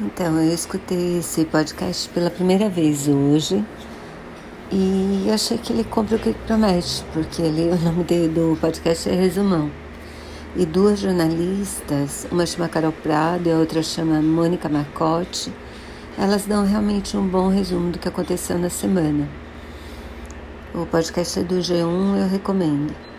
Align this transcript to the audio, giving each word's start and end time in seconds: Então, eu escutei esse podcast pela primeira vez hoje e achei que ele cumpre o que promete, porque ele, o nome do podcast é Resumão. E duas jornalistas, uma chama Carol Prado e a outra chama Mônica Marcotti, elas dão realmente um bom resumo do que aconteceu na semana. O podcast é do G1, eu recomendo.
Então, 0.00 0.40
eu 0.40 0.54
escutei 0.54 1.18
esse 1.18 1.44
podcast 1.44 2.08
pela 2.08 2.30
primeira 2.30 2.68
vez 2.68 3.06
hoje 3.08 3.62
e 4.70 5.28
achei 5.30 5.58
que 5.58 5.70
ele 5.70 5.84
cumpre 5.84 6.14
o 6.14 6.18
que 6.18 6.32
promete, 6.32 7.04
porque 7.12 7.42
ele, 7.42 7.68
o 7.70 7.78
nome 7.78 8.04
do 8.28 8.56
podcast 8.58 9.08
é 9.10 9.12
Resumão. 9.12 9.70
E 10.56 10.64
duas 10.64 10.98
jornalistas, 10.98 12.26
uma 12.32 12.46
chama 12.46 12.68
Carol 12.68 12.92
Prado 12.92 13.48
e 13.48 13.52
a 13.52 13.56
outra 13.56 13.82
chama 13.82 14.22
Mônica 14.22 14.66
Marcotti, 14.68 15.52
elas 16.18 16.46
dão 16.46 16.64
realmente 16.64 17.14
um 17.16 17.26
bom 17.26 17.48
resumo 17.48 17.92
do 17.92 17.98
que 17.98 18.08
aconteceu 18.08 18.58
na 18.58 18.70
semana. 18.70 19.28
O 20.74 20.86
podcast 20.86 21.38
é 21.38 21.42
do 21.42 21.56
G1, 21.56 22.18
eu 22.18 22.28
recomendo. 22.28 23.11